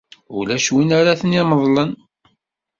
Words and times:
Ulac 0.37 0.67
win 0.73 0.89
ara 0.99 1.19
ten-imeḍlen. 1.19 1.91